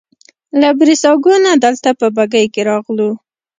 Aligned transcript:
له 0.61 0.69
بریساګو 0.79 1.33
نه 1.45 1.51
دلته 1.63 1.89
په 1.99 2.07
بګۍ 2.15 2.45
کې 2.53 2.61
راغلو. 2.69 3.09